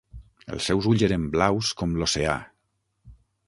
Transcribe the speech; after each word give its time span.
Els 0.55 0.69
seus 0.71 0.87
ulls 0.93 1.03
eren 1.09 1.27
blaus 1.37 1.75
com 1.83 1.95
l'oceà. 1.99 2.37